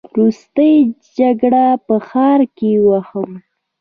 [0.13, 0.73] وروستی
[1.15, 1.53] چکر
[1.85, 3.29] په ښار کې وهم.